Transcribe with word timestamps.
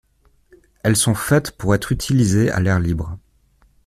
Elles 0.81 0.95
sont 0.95 1.13
faites 1.13 1.55
pour 1.55 1.75
être 1.75 1.91
utilisées 1.91 2.49
à 2.49 2.59
l'air 2.59 2.79
libre. 2.79 3.19